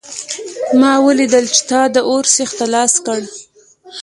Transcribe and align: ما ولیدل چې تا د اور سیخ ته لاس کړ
ما 0.79 0.93
ولیدل 1.05 1.45
چې 1.55 1.61
تا 1.69 1.81
د 1.93 1.95
اور 2.09 2.23
سیخ 2.35 2.49
ته 2.59 2.65
لاس 2.73 2.93
کړ 3.05 3.21